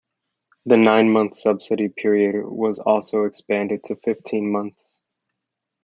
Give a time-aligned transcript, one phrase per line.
[0.65, 4.99] The nine-month subsidy period was also expanded to fifteen months.